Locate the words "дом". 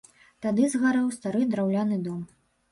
2.11-2.29